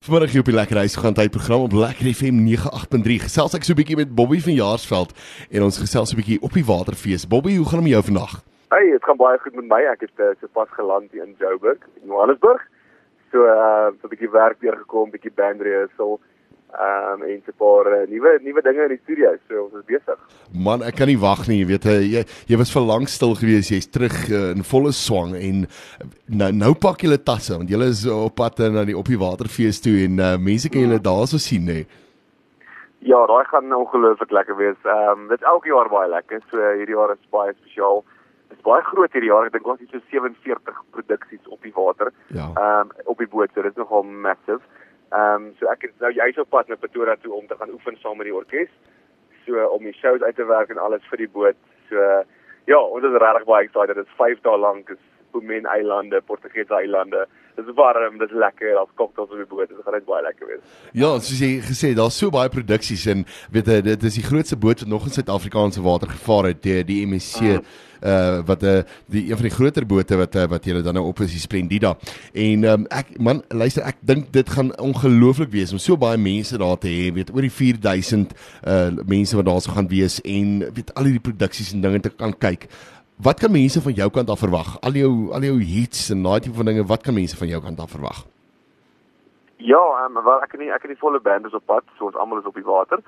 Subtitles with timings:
[0.00, 3.16] Vanmiddag hier op die Lekker Huis gaan tyd program op Lekker FM 98.3.
[3.20, 5.10] Gesels ek so 'n bietjie met Bobby van Jaarsveld
[5.52, 7.28] en ons gesels so 'n bietjie op die Waterfees.
[7.28, 8.32] Bobby, hoe gaan dit met jou vandag?
[8.72, 9.82] Hey, dit gaan baie goed met my.
[9.92, 12.62] Ek het uh, sopas geland hier in Joburg, Johannesburg.
[13.30, 16.20] So uh so 'n bietjie werk weer gekom, bietjie band rehearsal.
[16.70, 19.34] Ehm um, en 'n paar uh, nuwe nuwe dinge in die studio.
[19.48, 20.18] So ons is besig.
[20.52, 21.58] Man, ek kan nie wag nie.
[21.62, 23.70] Jy weet jy jy was vir lank stil gewees.
[23.70, 25.66] Jy's terug uh, in volle swang en
[26.26, 29.80] nou nou pak julle tasse want julle is op pad na die op die waterfees
[29.80, 31.86] toe en uh, mense kan julle daarso sien nê.
[33.00, 34.80] Ja, daai gaan ongelooflik lekker wees.
[34.84, 36.40] Ehm um, dit elke jaar baie lekker.
[36.50, 38.04] So hierdie jaar is baie spesiaal.
[38.54, 39.46] Is baie groot hierdie jaar.
[39.46, 42.12] Ek dink ons het so 47 produksies op die water.
[42.28, 42.52] Ja.
[42.54, 43.50] Ehm um, op die boot.
[43.54, 44.62] So dit is nogal massive.
[45.10, 47.72] Ehm um, so ek is nou juis op pad na Pretoria toe om te gaan
[47.74, 48.70] oefen saam met die orkes.
[49.46, 51.58] So om die shows uit te werk en alles vir die boot.
[51.88, 52.04] So
[52.70, 53.96] ja, ons is regtig baie excited.
[53.98, 54.86] Dit is 5 dae lank.
[54.86, 57.26] Dit is Bomen eilande, Portugese eilande.
[57.56, 58.72] Dit is warm, dit is lekker.
[58.78, 59.68] Daar's cocktails op die boot.
[59.68, 60.80] Dit gaan net baie lekker wees.
[60.92, 64.58] Ja, soos jy gesê, daar's so baie produksies en weet jy, dit is die grootste
[64.60, 67.62] boot wat nog in Suid-Afrikaanse water gevaar het, die, die MSC uh
[68.02, 71.06] uh wat uh die een van die groter bote wat uh, wat julle dan nou
[71.06, 71.96] op is die Splendida.
[72.32, 76.58] En um, ek man, luister, ek dink dit gaan ongelooflik wees om so baie mense
[76.60, 78.34] daar te hê, weet oor die 4000
[78.64, 82.12] uh mense wat daar sou gaan wees en weet al hierdie produksies en dinge te
[82.14, 82.68] kan kyk.
[83.22, 84.68] Wat kan mense van jou kant af verwag?
[84.80, 87.58] Al jou al jou hits en daai tipe van dinge, wat kan mense van jou
[87.60, 88.20] kant af verwag?
[89.70, 92.16] Ja, um, wel ek nie ek het die volle band is op pad, so ons
[92.16, 93.02] almal is op die water.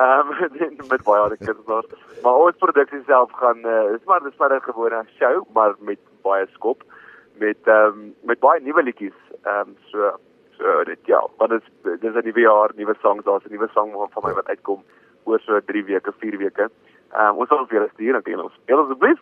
[0.00, 0.30] Ehm
[0.64, 1.84] um, met baie ander kinders daar.
[2.22, 6.00] Maar ons produksie self gaan uh, is maar dis maar 'n gewone show, maar met
[6.22, 6.80] baie skop
[7.44, 9.20] met ehm um, met baie nuwe liedjies.
[9.42, 10.14] Ehm um, so
[10.56, 13.92] so dit ja, wat is dis 'n nuwe jaar, nuwe songs, daar's 'n nuwe song
[13.92, 14.80] van my wat uitkom
[15.24, 16.70] oor so 3 weke, 4 weke.
[17.12, 18.58] Ehm um, ons sal vir julle stuur en ons.
[18.64, 19.20] Julle asseblief.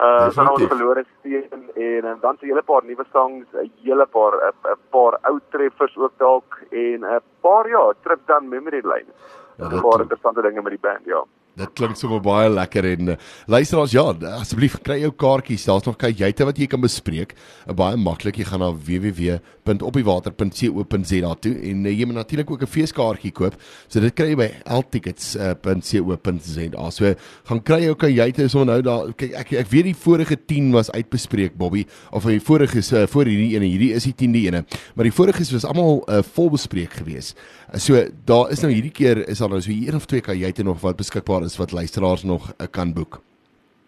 [0.00, 4.06] Uh, dan ons verlore steen en, en dan 'n hele paar nuwe songs, 'n hele
[4.06, 9.12] paar 'n paar ou treffers ook dalk en 'n paar ja, trip dan memory lane.
[9.56, 11.24] Ja, 'n paar interessante dinge met die band, ja.
[11.60, 13.16] Dit klink sommer baie lekker en uh,
[13.50, 14.04] luisteraars ja,
[14.38, 15.66] asseblief kry jou kaartjies.
[15.68, 17.30] Daar's nog kajuite wat jy kan bespreek.
[17.66, 18.36] Uh, baie maklik.
[18.40, 23.54] Jy gaan na www.opiewater.co.za toe en uh, jy moet natuurlik ook 'n feeskaartjie koop.
[23.88, 24.48] So dit kry jy by
[24.78, 26.84] ltickets.co.za.
[26.90, 27.14] So
[27.50, 29.12] gaan kry jou kajuite sommer nou daar.
[29.14, 33.06] Kyk ek ek weet die vorige 10 was uitbespreek Bobby of die vorige is uh,
[33.06, 33.66] voor hierdie ene.
[33.68, 34.64] Hierdie is die 10de ene.
[34.94, 37.36] Maar die vorige was almal uh, vol bespreek geweest.
[37.78, 37.94] So
[38.24, 40.96] daar is nou hierdie keer is daar nou so een of twee kajuite nog wat
[40.96, 43.20] beskikbaar is wat luisteraars nog uh, kan boek?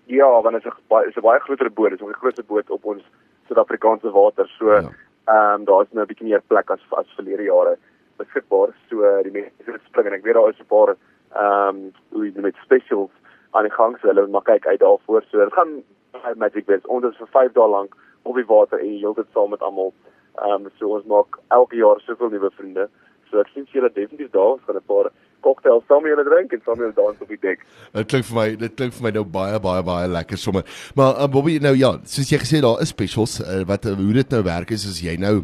[0.05, 2.45] Ja, want dit is 'n baie is 'n baie groter boot, dit is 'n groter
[2.45, 3.03] boot op ons
[3.47, 4.47] Suid-Afrikaanse water.
[4.59, 4.77] So ja.
[4.77, 4.93] ehm
[5.27, 5.55] ja.
[5.55, 7.79] um, daar is nou 'n bietjie meer plek as as verlede jare
[8.17, 8.69] beskikbaar.
[8.89, 10.97] So die mense wat spring en ek weet daar is 'n paar
[11.35, 13.11] ehm um, hoe jy met specials
[13.51, 15.23] aan die gang, so hulle maar kyk uit daarvoor.
[15.31, 16.87] So dit gaan baie magic wees.
[16.87, 19.93] Ons is vir 5 dae lank op die water en jy heeltyd saam met almal.
[20.39, 22.89] Ehm um, so ons maak elke jaar soveel nuwe vriende.
[23.31, 25.11] So ek sien julle definitief daar, gaan 'n paar
[25.53, 27.65] cocktail saam met julle drink en saam met julle dans op die dek.
[28.01, 30.67] Dit klink vir my, dit klink vir my nou baie baie baie lekker sommer.
[30.99, 34.15] Maar uh, Bobby, nou ja, soos jy gesê daar is specials uh, wat uh, hoe
[34.23, 35.43] dit nou werk is as jy nou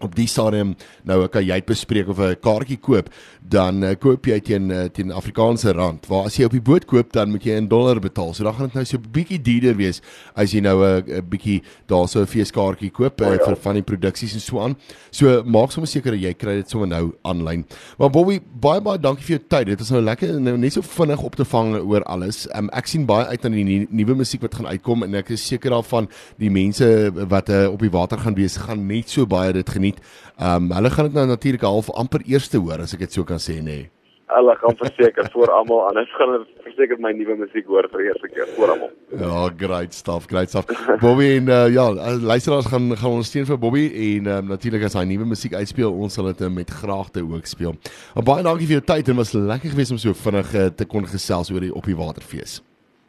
[0.00, 0.74] op die stadium
[1.08, 5.12] nou kan jy bespreek of 'n kaartjie koop dan uh, koop jy teen uh, teen
[5.12, 6.06] Afrikaanse rand.
[6.06, 8.34] Waar as jy op die boot koop dan moet jy in dollar betaal.
[8.34, 10.00] So dan gaan dit nou so 'n bietjie duurder wees
[10.34, 13.44] as jy nou 'n uh, bietjie daarso 'n feeskaartjie koop uh, oh, ja.
[13.44, 14.76] vir van die produksies en so aan.
[15.10, 17.66] So maak sommer seker jy kry dit sommer nou aanlyn.
[17.98, 19.66] Maar Bobby baie baie dankie vir jou tyd.
[19.66, 22.46] Dit was nou lekker nou net so vinnig op te vang oor alles.
[22.54, 25.46] Um, ek sien baie uit na die nuwe musiek wat gaan uitkom en ek is
[25.46, 26.86] seker daarvan die mense
[27.28, 30.34] wat uh, op die water gaan wees gaan net so baie dit geniet geniet.
[30.38, 33.24] Ehm um, hulle gaan dit nou natuurlik half amper eerste hoor as ek dit so
[33.24, 33.64] kan sê nê.
[33.64, 33.90] Nee.
[34.30, 38.28] Hulle gaan verseker voor almal anders gaan hulle verseker my nuwe musiek hoor vir eerste
[38.28, 38.90] keer voor almal.
[39.18, 40.70] Ja, great stuff, great stuff.
[41.00, 41.90] Bobby en uh, ja,
[42.22, 46.14] luisteraars gaan gaan ondersteun vir Bobby en um, natuurlik as hy nuwe musiek uitspeel, ons
[46.14, 47.74] sal dit met graagte ook speel.
[48.14, 50.86] Maar baie dankie vir jou tyd en was lekker geweest om so vinnig uh, te
[50.86, 52.60] kon gesels oor die op die waterfees.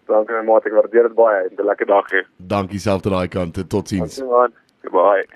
[0.09, 1.45] Dankie my maat, ek waardeer dit baie.
[1.53, 2.25] 'n Lekker dag hê.
[2.37, 3.61] Dankie self te daai kant.
[3.69, 4.17] Totsiens.
[4.81, 5.29] Goodbye.